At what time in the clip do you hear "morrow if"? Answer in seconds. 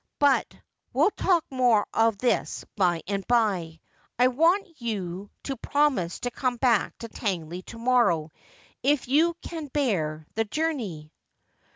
7.77-9.07